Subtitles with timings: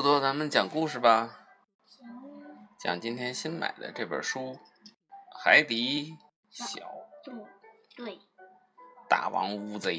[0.00, 1.40] 多多，咱们讲故事吧。
[2.78, 4.40] 讲今天新买的这本书
[5.42, 6.16] 《海底
[6.48, 6.78] 小
[7.96, 8.20] 对
[9.08, 9.96] 大王乌贼》。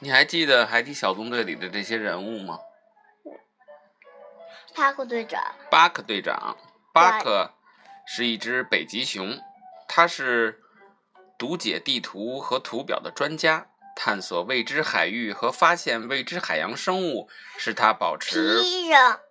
[0.00, 2.58] 你还记得《海底小纵队》里的这些人物吗？
[4.74, 6.56] 巴克队长，巴克队长，
[6.92, 7.54] 巴克
[8.06, 9.38] 是一只北极熊，
[9.88, 10.60] 它是
[11.36, 13.66] 读解地图和图表的专家，
[13.96, 17.28] 探索未知海域和发现未知海洋生物
[17.58, 18.62] 是它保持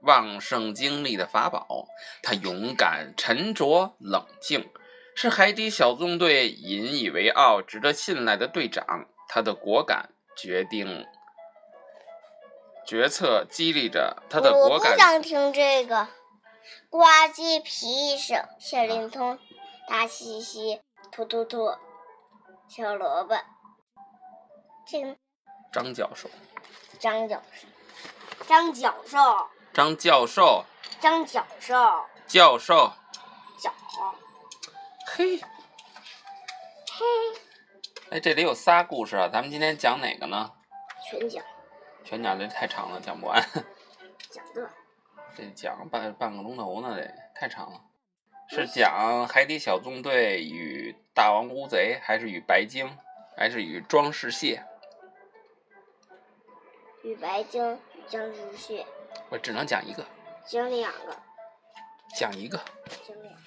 [0.02, 1.88] 旺盛精力的法宝。
[2.21, 4.69] 他勇敢、沉着、冷静，
[5.16, 9.07] 是海底小纵队引以为傲、值得信赖的队长。
[9.27, 11.05] 他的果敢决定
[12.85, 14.97] 决策激励着他的我不果敢。
[14.97, 16.07] 想听这个。
[16.89, 16.99] 呱
[17.33, 19.39] 唧皮医生，小灵通，
[19.88, 21.77] 大西西，突突突，
[22.67, 23.35] 小萝卜，
[24.88, 25.16] 这个
[25.72, 26.30] 张教授，
[26.99, 27.67] 张教授，
[28.47, 30.66] 张教授，张教授，
[30.99, 31.75] 张教授，
[32.27, 32.94] 教授，
[33.59, 33.73] 教，
[35.07, 37.05] 嘿，嘿，
[38.11, 40.52] 哎，这里有仨故事啊，咱们今天讲哪个呢？
[41.09, 41.44] 全讲。
[42.03, 43.44] 全讲这太长了，讲不完，
[45.36, 47.81] 这讲半半个钟头呢，得太长了。
[48.47, 52.97] 是讲海底小纵队与大王乌贼，还是与白鲸，
[53.36, 54.63] 还是与装饰蟹？
[57.03, 58.86] 与白鲸、僵尸蟹，
[59.30, 60.06] 我只能讲一个，
[60.45, 61.17] 讲两个，
[62.16, 62.58] 讲一个，
[63.08, 63.39] 讲两个，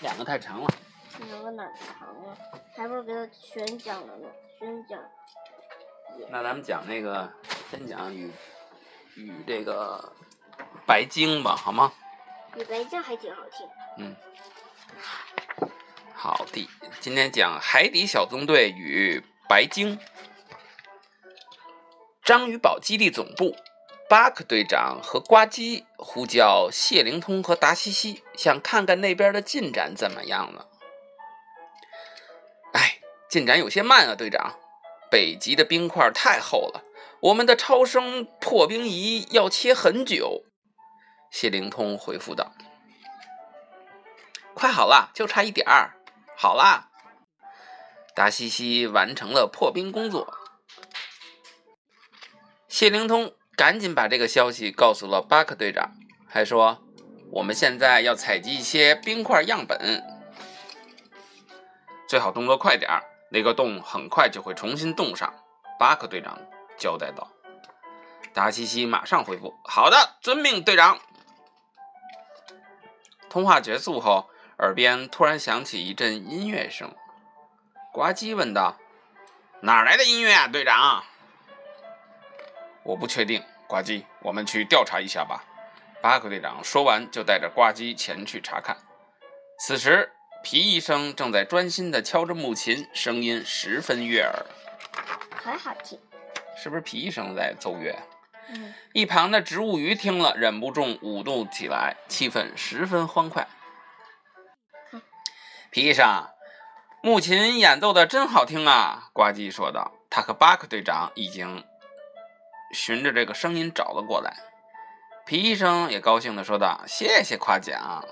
[0.00, 0.68] 两个太长了。
[1.26, 2.38] 两个哪长啊？
[2.76, 4.28] 还不如给他全讲了呢，
[4.58, 4.98] 全讲。
[6.30, 7.32] 那咱们讲那个，
[7.70, 8.30] 先讲与
[9.16, 10.12] 与这个
[10.88, 11.92] 白鲸吧，好吗？
[12.54, 13.68] 比白鲸还挺好听。
[13.98, 14.16] 嗯，
[16.14, 16.66] 好的，
[16.98, 19.98] 今天讲海底小纵队与白鲸。
[22.24, 23.54] 章鱼堡基地总部，
[24.08, 30.68] 巴克队长和呱唧呼叫谢灵通和达西西，想看看那边的进展怎么样了。
[32.72, 34.58] 哎，进展有些慢啊，队长。
[35.10, 36.82] 北极的冰块太厚了，
[37.20, 40.44] 我们的超声破冰仪要切很久。
[41.30, 42.52] 谢灵通回复道。
[44.54, 45.94] 快好了，就差一点儿。
[46.36, 46.88] 好啦，
[48.14, 50.36] 达西西完成了破冰工作。
[52.66, 55.92] 谢灵通赶紧把这个消息告诉了巴克队长，
[56.28, 56.82] 还说
[57.32, 60.02] ：“我们现在要采集一些冰块样本，
[62.08, 65.32] 最好动作快点儿，那个洞很快就会重新冻上。”
[65.78, 66.38] 巴克队长
[66.76, 67.30] 交代道。
[68.34, 70.98] 达西西马上回复：“好的，遵命，队长。”
[73.28, 74.28] 通话结束后。
[74.60, 76.92] 耳边突然响起一阵音乐声，
[77.92, 78.76] 呱唧问道
[79.62, 81.04] ：“哪来的音乐啊，队长？”
[82.82, 85.44] 我不确定，呱唧，我们去调查一下吧。
[86.02, 88.76] 巴克队长说完，就带着呱唧前去查看。
[89.60, 90.10] 此时，
[90.42, 94.44] 皮医生正在专心地敲着木琴，声音十分悦耳，
[95.36, 95.96] 很好听。
[96.56, 97.96] 是不是皮医生在奏乐？
[98.48, 103.46] 嗯，一旁的植物鱼听了，忍不住舞动起来，气氛十分欢快。
[105.70, 106.26] 皮医生，
[107.02, 109.10] 木琴演奏的真好听啊！
[109.12, 109.92] 呱唧说道。
[110.10, 111.62] 他和巴克队长已经
[112.72, 114.34] 循着这个声音找了过来。
[115.26, 118.02] 皮医生也高兴地说道：“谢谢夸奖。”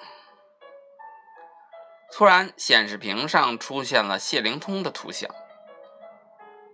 [2.13, 5.35] 突然，显示屏上出现了谢灵通的图像。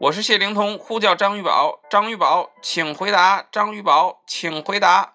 [0.02, 5.14] 我是谢灵通，呼叫章鱼宝，章鱼宝，请回答，章鱼宝，请回答。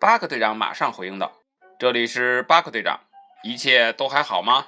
[0.00, 1.30] 巴克队长马上回应道
[1.78, 2.98] ：“这里是巴克队长。”
[3.44, 4.66] 一切都还好吗？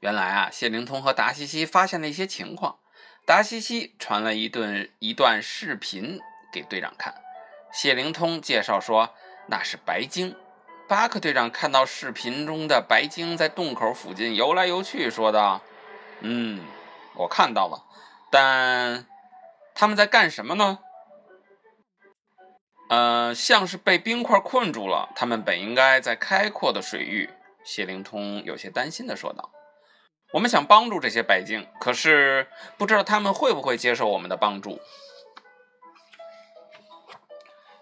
[0.00, 2.78] 原来啊，谢灵通和达西西发现了一些情况。
[3.26, 6.18] 达西西传了一段一段视频
[6.50, 7.14] 给队长看。
[7.70, 9.14] 谢灵通介绍说
[9.48, 10.34] 那是白鲸。
[10.88, 15.60] 巴克队长看到视频中的白鲸在洞口附近游来游去，说道
[16.20, 16.64] ：“嗯，
[17.14, 17.84] 我看到了，
[18.30, 19.06] 但
[19.74, 20.80] 他们在干什么呢？”
[22.88, 25.08] 呃，像是被冰块困住了。
[25.16, 27.28] 他们本应该在开阔的水域。
[27.64, 29.50] 谢灵通有些担心的说道
[30.32, 32.46] ：“我们想帮助这些白鲸，可是
[32.78, 34.80] 不知道他们会不会接受我们的帮助。”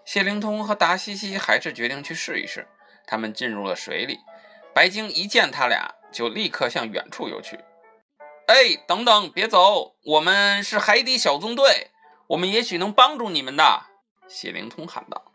[0.03, 2.67] 谢灵通和达西西还是决定去试一试。
[3.05, 4.21] 他们进入了水里，
[4.73, 7.59] 白鲸一见他俩，就立刻向远处游去。
[8.47, 9.95] “哎，等等，别走！
[10.03, 11.89] 我们是海底小纵队，
[12.27, 13.87] 我们也许能帮助你们的。”
[14.29, 15.31] 谢灵通喊道：“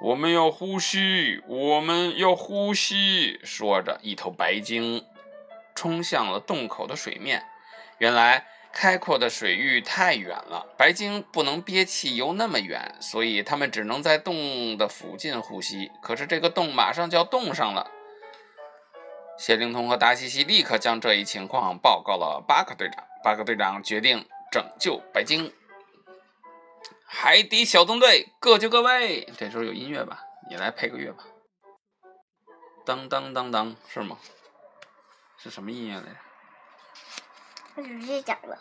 [0.00, 3.38] 我们要呼吸，我们要呼吸。
[3.44, 5.04] 说着，一头白鲸
[5.74, 7.44] 冲向了洞口的水面。
[7.98, 15.90] 原来，开阔的水域太远了，白鲸不能憋气游那么远，所以它们只能在洞的附近呼吸。
[16.02, 17.90] 可是，这个洞马上就要冻上了。
[19.40, 23.02] 谢灵通和达西西立刻将这一情况报告了巴克队长。
[23.24, 25.50] 巴克队长决定拯救白鲸。
[27.06, 29.24] 海底小纵队，各就各位。
[29.38, 30.24] 这时候有音乐吧？
[30.50, 31.24] 你来配个乐吧。
[32.84, 34.18] 当当当当，是吗？
[35.38, 36.16] 是什么音乐来着？
[37.76, 38.58] 我直接讲了。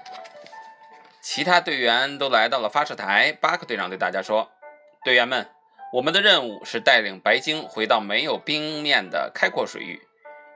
[1.20, 3.30] 其他队员都来到了发射台。
[3.30, 4.50] 巴克队长对大家说
[5.04, 5.50] ：“队员们，
[5.92, 10.02] 我们的任务是带领白鲸回到没有冰面的开阔水域。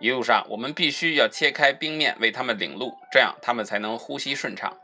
[0.00, 4.76] 一路上，我们必须要切开冰面，为它们领路，这样它们才能呼吸顺畅。”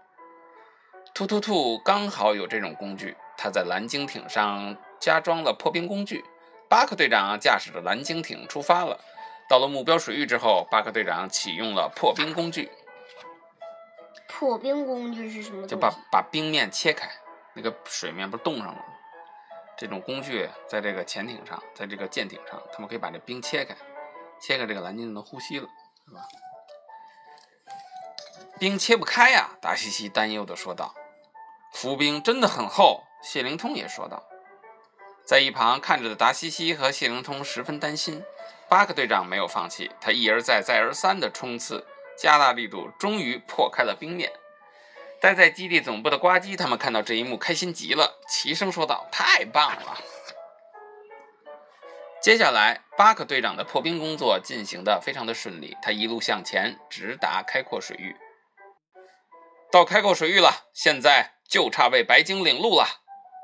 [1.15, 6.23] 突突兔刚好有这种工具，它在蓝鲸艇上加装了破冰工具。
[6.69, 9.01] 巴克队长驾驶着蓝鲸艇出发了。
[9.49, 12.71] 到了目标水域之后，巴克队长启用了破冰工具。
[14.29, 15.67] 破冰工具是什么？
[15.67, 17.09] 就把把冰面切开，
[17.55, 18.81] 那个水面不是冻上了吗？
[19.79, 23.77] 这种工具在这个潜艇上，在这个舰艇上，他们可以把这冰切开，
[24.41, 25.69] 切开这个蓝鲸就能呼吸了，
[26.07, 26.21] 是吧？
[28.59, 29.51] 冰切不开呀！
[29.61, 30.95] 达西西担忧地说道。
[31.75, 34.27] 浮冰真的很厚，谢灵通也说道。
[35.27, 38.25] 在一旁看着的达西西和谢灵通十分担心。
[38.69, 41.87] 巴克队长没有放弃，他一而再、再而三地冲刺，
[42.17, 44.33] 加大力度，终于破开了冰面。
[45.27, 49.99] 待在基地总部的呱唧他们看到这一幕，开心极了，齐声说道：“太棒了！”
[52.23, 58.15] 接下来，巴克队长的破冰工作进行的非常的顺利，他一路向前，直达开阔水域。
[59.73, 61.33] 到开阔水域了，现在。
[61.49, 62.87] 就差为白鲸领路了，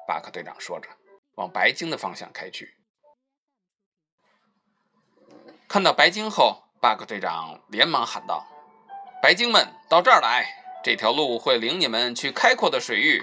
[0.06, 0.88] 巴克队长说着，
[1.34, 2.76] 往白鲸的方向开去。
[5.68, 8.46] 看到白鲸后，巴克队长连忙喊道
[9.20, 10.61] ：“白鲸们，到这儿来！
[10.82, 13.22] 这条路会领你们去开阔的水域。”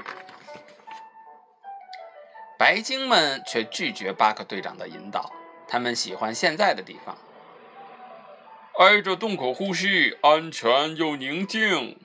[2.58, 5.32] 白鲸们却拒绝巴克队长的引导，
[5.68, 7.18] 他们喜欢现在的地方，
[8.80, 11.98] 挨着洞口呼吸，安全又宁静。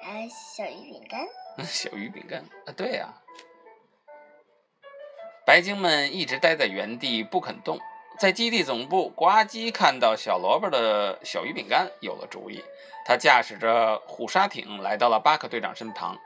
[0.00, 1.26] 还小鱼饼干，
[1.66, 3.12] 小鱼饼干啊，对呀。
[5.44, 7.80] 白鲸们一直待在原地不肯动。
[8.18, 12.64] 在基地总部，呱唧看到小萝卜的小鱼饼干，有了主意。
[13.04, 16.16] 他驾驶着虎鲨艇来到了巴克队长身旁。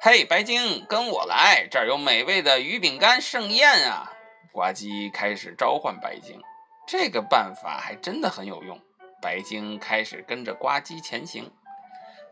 [0.00, 4.12] 嘿，白鲸，跟我来，这儿有美味的鱼饼干盛宴啊！
[4.52, 6.40] 呱唧开始召唤白鲸，
[6.86, 8.78] 这个办法还真的很有用。
[9.22, 11.50] 白鲸开始跟着呱唧前行。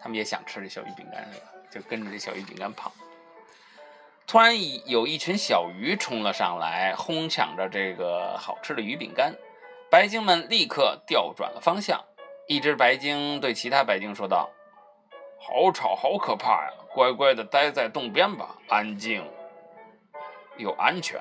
[0.00, 1.46] 他们也想吃这小鱼饼干，是吧？
[1.70, 2.92] 就跟着这小鱼饼干跑。
[4.26, 4.56] 突然，
[4.88, 9.32] 有一群小鱼冲了上来，哄抢着这个好吃的鱼饼干。
[9.88, 12.04] 白鲸们立刻调转了方向。
[12.48, 14.50] 一只白鲸对其他白鲸说道
[15.38, 16.72] ：“好吵，好可怕呀！
[16.92, 19.24] 乖乖的待在洞边吧，安静
[20.56, 21.20] 又安全。”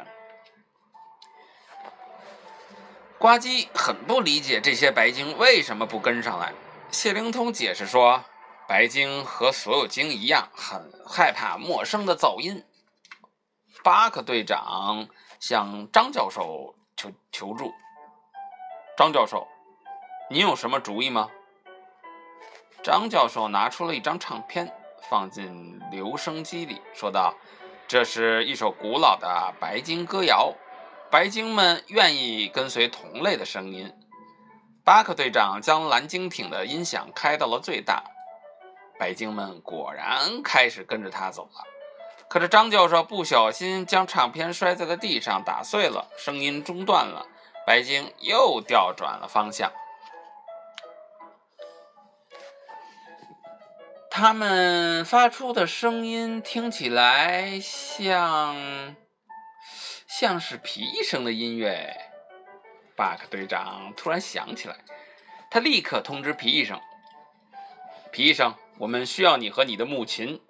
[3.20, 6.54] 呱唧很不理解这些白鲸为什么不跟上来。
[6.90, 8.24] 谢灵通解释说。
[8.68, 12.64] 白鲸和所有鲸一样，很害怕陌生的噪音。
[13.86, 15.08] 巴克队长
[15.40, 17.72] 向张教授求求助。
[18.98, 19.48] 张教授，
[20.28, 21.30] 你有什么主意吗？
[22.82, 24.74] 张教授拿出了一张唱片，
[25.08, 27.36] 放进留声机里，说道
[27.88, 30.52] ：“这是一首古老的白鲸歌谣，
[31.12, 33.94] 白鲸们愿意跟随同类的声音。”
[34.84, 38.04] 巴克队长将蓝鲸艇的音响开到了最大。
[38.98, 41.64] 白鲸们果然开始跟着他走了，
[42.28, 47.26] 可是张教授不小心将唱片摔在了地上，打碎了，声音中断了。
[47.66, 49.72] 白鲸又调转了方向。
[54.10, 58.96] 他们发出的声音听起来像，
[60.08, 61.96] 像是皮医生的音乐。
[62.96, 64.76] 巴克队长突然想起来，
[65.50, 66.80] 他立刻通知皮医生。
[68.12, 68.56] 皮医生。
[68.78, 70.42] 我们需要你和你的木琴。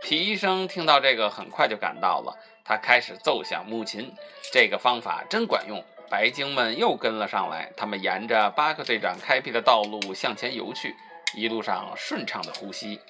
[0.00, 2.36] 皮医生听到这个，很快就赶到了。
[2.64, 4.14] 他开始奏响木琴，
[4.52, 5.84] 这个方法真管用。
[6.10, 10.94] 白鲸们又跟了上来，他们沿着巴克队长开辟的道路向前游去，
[11.34, 13.00] 一路上顺畅的呼吸。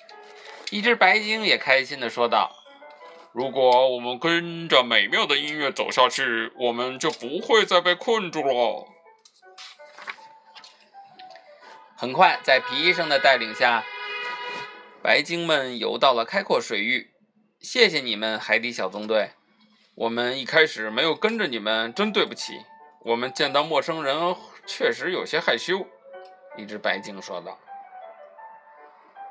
[0.71, 2.51] 一只白鲸也开心地说道
[3.33, 8.87] ：“如果我们跟着美妙的音乐走下去，我们就不会再被困住了。”
[11.97, 13.85] 很快，在皮医生的带领下。
[15.01, 17.13] 白鲸们游到了开阔水域，
[17.61, 19.31] 谢谢你们，海底小纵队。
[19.95, 22.65] 我们一开始没有跟着你们，真对不起。
[23.05, 24.35] 我们见到陌生人
[24.67, 25.87] 确实有些害羞。”
[26.59, 27.59] 一只白鲸说道。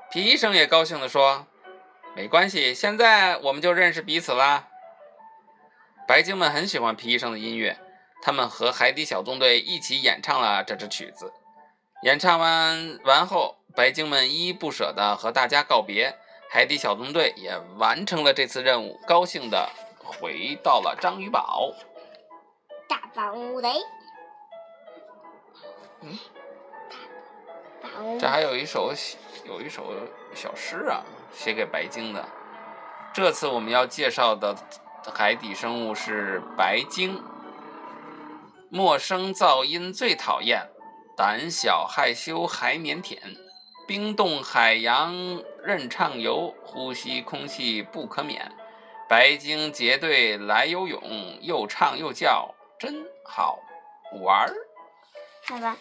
[0.09, 1.45] 皮医生也高兴地说
[2.15, 4.69] ：“没关系，现在我们就认识彼此啦。”
[6.07, 7.77] 白鲸们很喜欢皮医生的音乐，
[8.21, 11.33] 他们和海底小纵队一起演唱了这支曲子。
[12.03, 16.15] 演唱完完后，白鲸们依依不舍地和大家告别。
[16.49, 19.69] 海底小纵队也完成了这次任务，高兴地
[20.03, 21.73] 回到了章鱼堡。
[22.87, 23.69] 大王乌贼，
[26.01, 26.17] 嗯，
[27.81, 28.93] 大王这还有一首
[29.45, 29.91] 有一首
[30.33, 32.23] 小诗啊，写给白鲸的。
[33.13, 34.55] 这次我们要介绍的
[35.13, 37.21] 海底生物是白鲸。
[38.69, 40.69] 陌生噪音最讨厌，
[41.17, 43.17] 胆小害羞还腼腆。
[43.87, 48.51] 冰冻海洋任畅游，呼吸空气不可免。
[49.09, 51.01] 白鲸结队来游泳，
[51.41, 53.57] 又唱又叫，真好
[54.21, 54.53] 玩儿。
[55.47, 55.75] 好吧，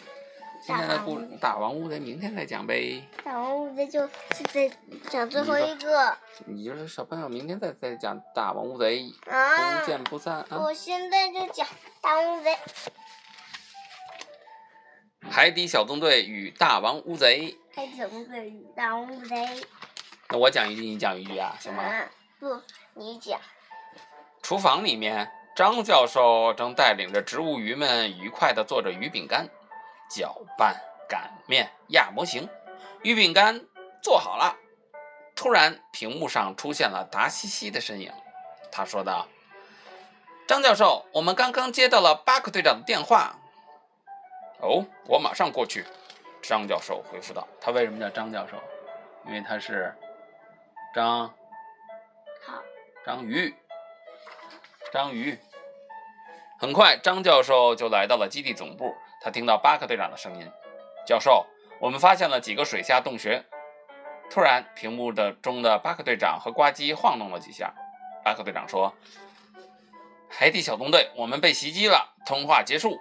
[0.64, 3.06] 今天的故大王乌贼明天再讲呗。
[3.22, 4.70] 大王乌贼就现在
[5.10, 6.16] 讲最后一个
[6.46, 9.86] 你就是小朋友，明天再再讲大王乌贼，啊不。
[9.86, 10.62] 见不散啊！
[10.64, 11.66] 我现在就讲
[12.00, 12.56] 大王乌贼，
[15.30, 17.56] 海底小纵队与大王乌贼。
[17.74, 19.36] 海底小纵队与大王乌贼。
[20.30, 21.82] 那我讲一句，你讲一句啊，行吗？
[21.86, 22.62] 嗯，不，
[22.94, 23.38] 你讲。
[24.42, 29.48] 厨房里面，张教授正带领着植物鱼们愉快地做着鱼饼干，
[30.08, 32.48] 搅拌、擀面、压模型。
[33.02, 33.60] 鱼饼干
[34.02, 34.56] 做好了，
[35.34, 38.12] 突然屏幕上出现了达西西的身影。
[38.72, 39.28] 他说道
[40.48, 43.38] ：“张教授，我们刚刚接到了巴克队长的电话。”
[44.60, 45.84] 哦，我马上过去。
[46.42, 48.56] 张教授回复道：“他为什么叫张教授？
[49.26, 49.92] 因为他是
[50.94, 51.26] 张
[52.46, 52.62] 好，
[53.04, 53.52] 章鱼，
[54.92, 55.36] 章鱼。
[56.58, 58.94] 很快，张教授就来到了基地总部。
[59.20, 60.48] 他听到巴克队长的声音
[61.04, 61.44] ：“教授，
[61.80, 63.44] 我们发现了几个水下洞穴。”
[64.30, 67.74] 突然，屏幕的中的巴克队长和呱唧晃动了几下。
[68.24, 68.94] 巴克队长说
[70.30, 73.00] ：“海底小纵队，我们被袭击了。”通话结束。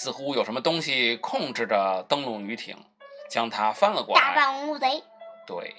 [0.00, 2.76] 似乎有什么东西控制着灯笼鱼艇，
[3.28, 4.46] 将它翻了过来大来。
[4.46, 5.02] 王乌贼。
[5.44, 5.74] 对，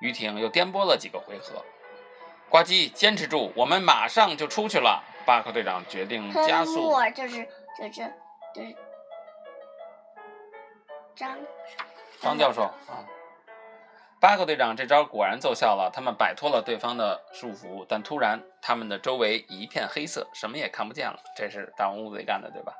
[0.00, 1.64] 鱼艇又颠簸了几个回合。
[2.48, 5.04] 呱唧，坚持住，我们马上就出去了。
[5.24, 6.82] 巴克队长决定加喷速。
[6.82, 7.48] 墨就是
[7.78, 8.12] 就是
[8.52, 8.76] 就是
[11.14, 11.38] 张
[12.20, 13.06] 张教授啊，
[14.18, 21.20] 巴克队长这招果然奏效了，他们摆脱了对方的束缚，但突然他们的周围一片黑色，什么也看不见了。
[21.36, 22.74] 这是大王乌贼干的，对吧？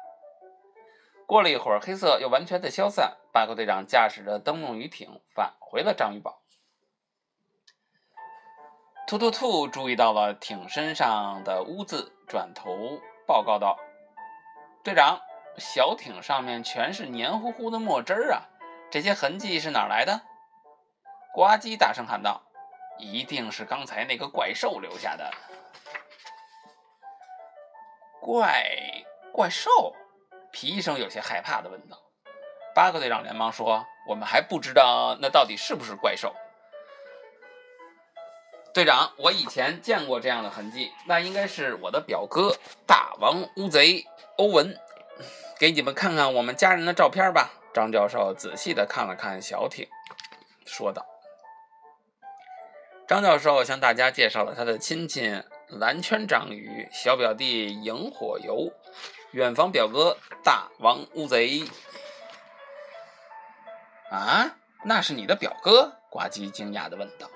[1.30, 3.16] 过了一会儿，黑色又完全的消散。
[3.32, 6.42] 巴克队长驾驶着灯笼鱼艇返回了章鱼堡。
[9.06, 13.78] 突突兔注意到了艇身上的污渍，转头报告道
[14.82, 15.20] ：“队长，
[15.56, 18.42] 小艇上面全是黏糊糊的墨汁儿啊！
[18.90, 20.22] 这些痕迹是哪来的？”
[21.32, 22.42] 呱唧大声喊道
[22.98, 25.30] ：“一定是刚才那个怪兽留下的。”
[28.20, 28.64] 怪
[29.32, 29.94] 怪兽？
[30.52, 31.98] 皮医生有些害怕的问道。
[32.74, 36.34] 巴克队长连忙说：“我们还不知道那到底是不是怪兽。”
[38.72, 44.04] 队长，我以前见过这样的痕迹，那应该是我的表哥大王乌贼
[44.36, 44.76] 欧文。
[45.58, 47.50] 给你们看看我们家人的照片吧。
[47.74, 49.86] 张教授仔细的看了看小艇，
[50.64, 51.04] 说道
[53.06, 58.72] ：“张教授向大家介绍了他的亲戚蓝圈章鱼、小表弟萤火游、
[59.32, 61.64] 远房表哥大王乌贼。”
[64.10, 65.92] 啊，那是你的表哥？
[66.10, 67.28] 呱唧惊讶的问道。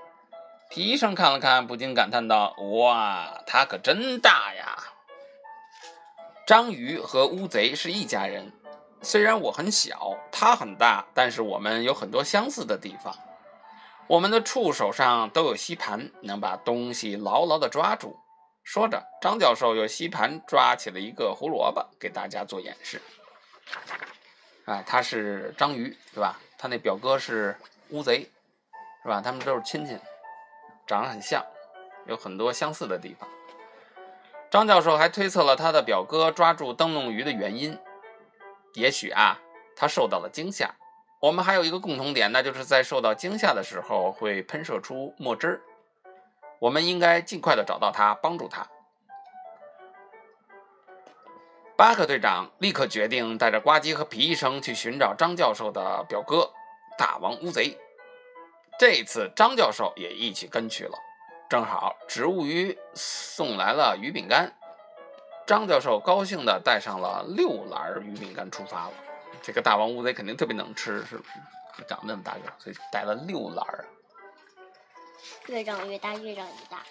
[0.70, 4.76] 皮医生看了看，不禁感叹道：“哇，他可真大呀！”
[6.44, 8.52] 章鱼和乌贼是一家人，
[9.00, 13.14] 虽然我很小，它很大，但是我们有很多相似的地方。
[14.08, 18.18] 我们的触手上都有吸盘，能把东西牢牢地抓住。
[18.64, 23.00] 说着，张教授用吸盘抓起了一个胡萝卜，给大家做演示。
[24.64, 26.40] 哎，他是章鱼，对吧？
[26.56, 27.54] 他那表哥是
[27.90, 28.20] 乌贼，
[29.02, 29.20] 是吧？
[29.20, 29.96] 他们都是亲戚。
[30.86, 31.44] 长得很像，
[32.06, 33.28] 有很多相似的地方。
[34.50, 37.78] 张教授还推测了他的表哥抓住灯笼鱼的原因，
[38.74, 39.38] 也许啊，
[39.76, 40.74] 他受到了惊吓。
[41.20, 45.60] 我们还有一个共同点，那就是在受到惊吓的时候会喷射出墨汁儿。
[46.64, 48.66] 我们应该尽快的找到他，帮助他。
[51.76, 56.50] 巴克队长立刻决定带着呱唧和皮医生去寻找张教授的表哥
[56.96, 57.78] 大王乌贼。
[58.78, 60.98] 这次张教授也一起跟去了。
[61.50, 64.50] 正好植物鱼送来了鱼饼干，
[65.46, 68.92] 张教授高兴地带上了六篮鱼饼干出发了。
[69.42, 71.84] 这个大王乌贼肯定特别能吃，是不是？
[71.86, 73.84] 长那么大个，所以带了六篮儿。
[75.46, 76.82] 越长越大，越长越大。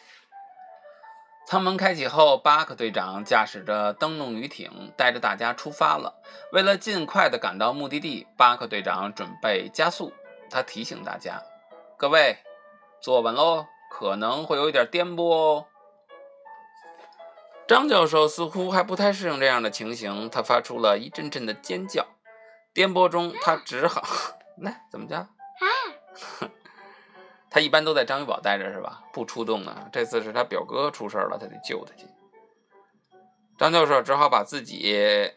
[1.45, 6.21] 舱门开启后，巴克队长驾驶着灯笼鱼艇，带着大家出发了。
[6.53, 10.13] 为了尽快的赶到目的地，巴克队长准备加速。
[10.49, 11.43] 他提醒大家
[11.97, 12.37] ：“各位，
[13.01, 15.65] 坐稳喽，可能会有一点颠簸哦。”
[17.67, 22.05] 张教授似乎还不太适应这样的情形，他发出了一阵阵的尖叫。
[22.73, 24.01] 颠簸中，他只好
[24.57, 25.27] 来怎么着？
[27.53, 29.03] 他一般都在章鱼堡待着是吧？
[29.13, 29.87] 不出动呢。
[29.91, 32.07] 这次是他表哥出事了，他得救他去。
[33.59, 35.31] 张教授只好把自己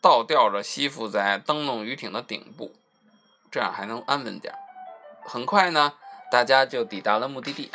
[0.00, 2.72] 倒吊着吸附在灯笼鱼艇的顶部，
[3.50, 4.54] 这样还能安稳点。
[5.24, 5.94] 很快呢，
[6.30, 7.72] 大家就抵达了目的地。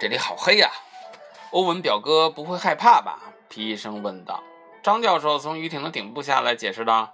[0.00, 0.68] 这里好黑呀！
[1.52, 3.32] 欧文表哥不会害怕吧？
[3.48, 4.42] 皮医生问道。
[4.82, 7.12] 张教授从鱼艇的顶部下来，解释道：“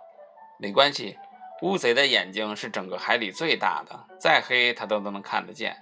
[0.57, 1.19] 没关系。”
[1.63, 5.77] 乌贼的眼睛是整个海里最大的，再黑它都都能看得见。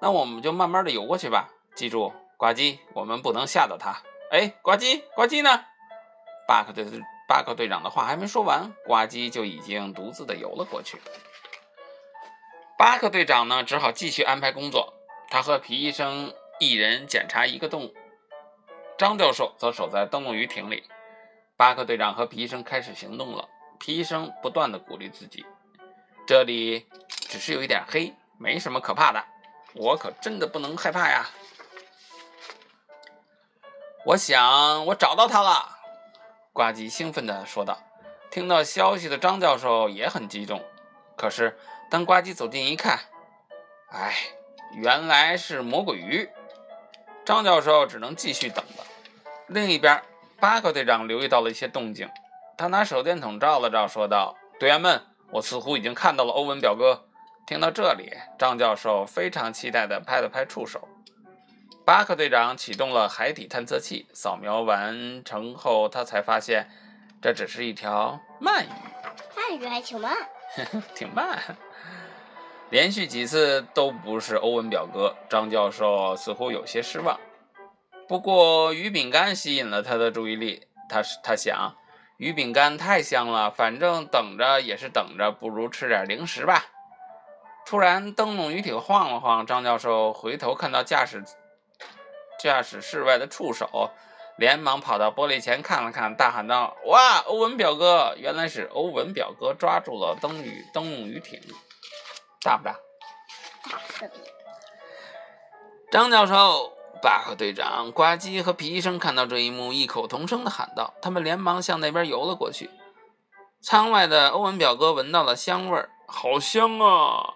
[0.00, 1.48] 那我们就慢慢的游过去吧。
[1.76, 4.02] 记住，呱唧，我们不能吓到它。
[4.30, 5.64] 哎，呱唧，呱唧呢？
[6.46, 6.84] 巴克队
[7.28, 11.00] 巴克队长的话还没说完，呱唧就已经独自的游了过去。
[12.76, 14.92] 巴克队长呢，只好继续安排工作。
[15.30, 17.94] 他和皮医生一人检查一个动物，
[18.98, 20.82] 张教授则守在灯笼鱼艇里。
[21.56, 23.48] 巴克队长和皮医生开始行动了。
[23.78, 25.44] 皮医生不断的鼓励自己
[26.26, 29.22] ：“这里只是有一点黑，没什么可怕的。
[29.74, 31.26] 我可真的不能害怕呀！”
[34.06, 35.78] 我想我找到他了，
[36.52, 37.78] 呱唧兴奋地说道。
[38.30, 40.62] 听到消息的张教授也很激动。
[41.16, 41.56] 可是
[41.88, 42.98] 当呱唧走近一看，
[43.90, 44.14] 哎，
[44.74, 46.28] 原来是魔鬼鱼。
[47.24, 48.84] 张教授只能继续等了。
[49.46, 50.02] 另一边，
[50.40, 52.10] 巴克队长留意到了一些动静。
[52.56, 57.04] 他拿手电筒照了照，说道：“队员们，我似乎已经看到了欧文表哥。”
[57.46, 60.88] 听到这里，张教授非常期待地拍了拍触手。
[61.84, 66.70] 巴克队长启动了海底探测器，扫描完成后，他才发现
[67.20, 68.68] 这只是一条鳗鱼。
[69.36, 70.16] 鳗鱼还挺慢，
[70.94, 71.38] 挺慢。
[72.70, 77.20] 连续几次都不是欧文表哥，张教授似乎有些失望。
[78.08, 81.74] 不过鱼饼干吸引了他的注意力，他他想。
[82.16, 86.66] 鱼饼干太香了，反正等着也是等着，不如吃点零食吧。
[87.66, 91.24] 突然，灯笼鱼艇晃了晃，张教授回头看到驾驶
[92.38, 93.90] 驾驶室外的触手，
[94.36, 98.14] 连忙跑到玻璃前看了看，大喊道：“哇，欧文表哥！
[98.16, 101.40] 原来是欧文表哥抓住了灯鱼灯笼鱼艇，
[102.42, 102.76] 大不大？”
[105.90, 106.72] 张教授。
[107.02, 112.70] 巴克队长、呱唧和皮医生看到这一幕，异口同声地喊道：“他们连忙向那边游了过去。”
[113.62, 117.34] 舱外的欧文表哥闻到了香味儿，好香啊！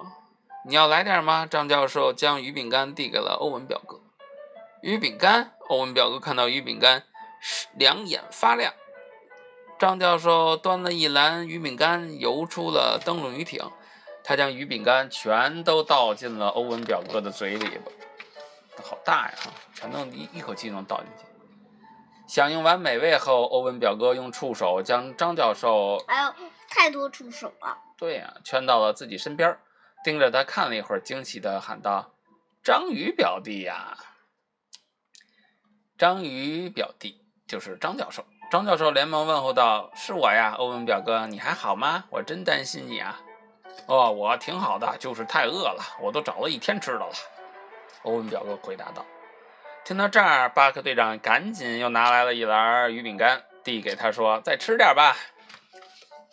[0.67, 1.47] 你要来点吗？
[1.47, 4.01] 张教授将鱼饼干递给了欧文表哥。
[4.83, 7.05] 鱼饼干，欧文表哥看到鱼饼干，
[7.75, 8.75] 两眼发亮。
[9.79, 13.63] 张教授端了一篮鱼饼干，游出了灯笼鱼艇。
[14.23, 17.79] 他将鱼饼干全都倒进了欧文表哥的嘴里。
[18.83, 19.37] 好大呀！
[19.75, 21.25] 全都一一口气能倒进去。
[22.27, 25.97] 享用完美味后，欧文表哥用触手将张教授……
[26.09, 26.35] 哎呦，
[26.69, 27.79] 太多触手了！
[27.97, 29.59] 对呀，圈到了自己身边，
[30.05, 32.13] 盯着他看了一会儿，惊喜的喊道
[32.63, 33.97] ：“章鱼表弟呀！”
[35.97, 38.25] 章鱼表弟就是张教授。
[38.51, 42.05] 张教授连忙问候道：“是我呀，欧文表哥，你还好吗？
[42.11, 43.21] 我真担心你啊
[43.89, 47.11] ！”“哦，我挺好的，就是太饿了，我都找了一天吃的了。”
[48.03, 49.05] 欧文表哥回答道
[49.85, 55.17] ：“听到这儿，巴克队长赶紧又拿来了一篮鱼饼干，递给他说：‘再吃点吧。’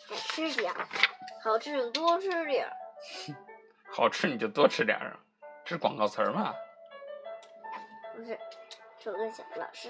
[0.07, 0.71] 再吃点，
[1.43, 2.69] 好吃就多吃点。
[3.91, 5.17] 好吃你就多吃点啊？
[5.63, 6.53] 这是广告词儿吗？
[8.15, 8.37] 不是，
[9.03, 9.89] 是我跟小老师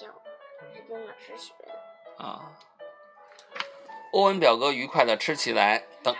[0.00, 0.06] 教，
[0.74, 2.24] 是跟老师学的。
[2.24, 2.52] 啊。
[4.12, 6.14] 欧文表哥愉快的吃起来，等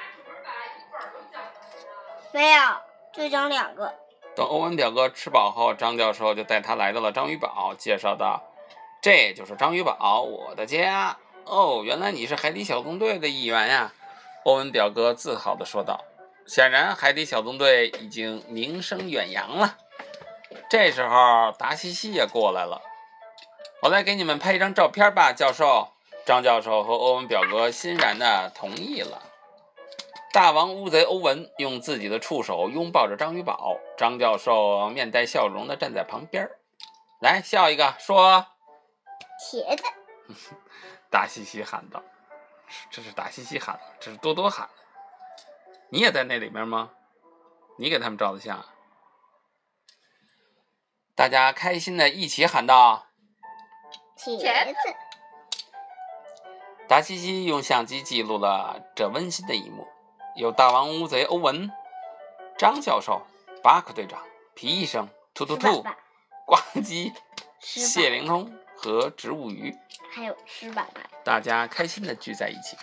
[2.32, 2.60] 没有，
[3.12, 3.94] 就讲两个。”
[4.36, 8.44] 等欧文表哥吃饱后，张教授就带他来到了章鱼堡，介绍道
[9.00, 13.92] ：“这就是章鱼堡，我的家。”哦，原来你是海底小纵队的一员呀！
[14.44, 16.04] 欧文表哥自豪地说道。
[16.46, 19.78] 显然，海底小纵队已经名声远扬了。
[20.68, 22.82] 这时候，达西西也过来了。
[23.82, 25.88] 我来给你们拍一张照片吧，教授。
[26.26, 29.22] 张教授和欧文表哥欣然地同意了。
[30.36, 36.58] 大王乌贼欧文用自己的触手拥抱着章鱼宝，张教授面带笑容的站在旁边儿。
[37.22, 38.46] 来，笑一个，说。
[39.40, 39.82] 茄子。
[41.10, 42.02] 达西西喊道
[42.92, 44.74] ：“这是达西西喊的，这是多多喊的。
[45.88, 46.90] 你也在那里面吗？
[47.78, 48.62] 你给他们照的相。”
[51.16, 53.06] 大家开心的一起喊道
[54.20, 54.94] ：“茄子。”
[56.86, 59.88] 达西西用相机记录了这温馨的一幕。
[60.36, 61.72] 有大王乌贼欧文、
[62.58, 63.22] 张教授、
[63.62, 64.20] 巴克队长、
[64.54, 65.82] 皮医生、兔兔兔、
[66.44, 67.10] 呱唧、
[67.58, 69.74] 谢灵通和植物鱼，
[70.12, 72.76] 还有狮爸爸，大家开心的聚在一起。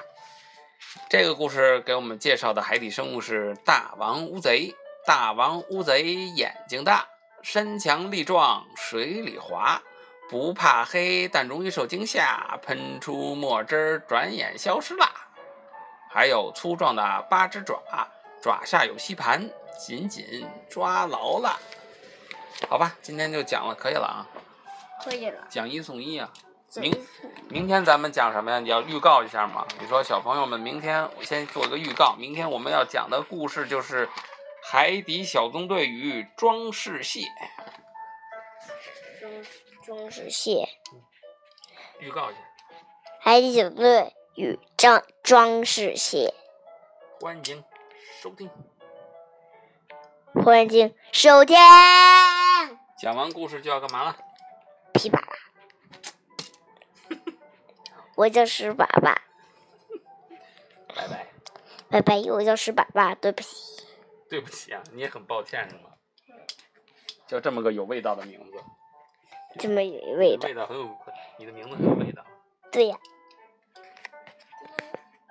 [1.07, 4.73] 这个故事给我们介绍的海底生物是大王乌贼。
[5.05, 7.05] 大王乌贼眼睛大，
[7.43, 9.79] 身强力壮，水里滑，
[10.29, 15.22] 不怕黑，但容易受惊吓，喷出墨汁儿，转眼消失啦。
[16.13, 17.81] 还有粗壮的八只爪，
[18.39, 19.49] 爪下有吸盘，
[19.79, 21.59] 紧紧抓牢了。
[22.69, 24.27] 好吧，今天就讲了，可以了啊。
[25.03, 25.47] 可以了。
[25.49, 26.31] 讲一送一啊！
[26.75, 27.05] 明
[27.49, 28.59] 明天咱们讲什么呀？
[28.59, 29.65] 你要预告一下吗？
[29.81, 34.05] 你说小朋友们，明天我先做个预告，明天我们要讲的故事就是
[34.63, 37.21] 《海底小纵队与装饰蟹》。
[39.19, 40.69] 装装饰蟹。
[41.99, 42.39] 预告一下。
[43.19, 44.13] 海底小纵队。
[44.35, 46.33] 与装装饰鞋，
[47.21, 47.63] 欢迎
[48.19, 48.49] 收听，
[50.33, 51.55] 欢迎收听。
[52.97, 54.17] 讲完故事就要干嘛了？
[54.93, 55.37] 噼啪啦！
[58.17, 59.15] 我叫石粑粑。
[60.95, 61.27] 拜拜。
[61.89, 63.85] 拜拜，我叫石粑粑，对不起。
[64.27, 65.91] 对不起啊，你也很抱歉是吗？
[67.27, 68.53] 叫这么个有味道的名字。
[69.59, 70.47] 这么有味道。
[70.47, 70.97] 味道很有，
[71.37, 72.25] 你的名字很有味道。
[72.71, 72.97] 对呀。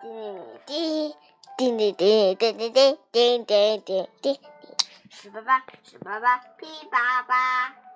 [0.02, 1.14] 滴
[1.56, 4.40] 滴滴滴滴滴滴滴滴滴滴滴，
[5.08, 7.91] 十八八十八八，噼啪啪。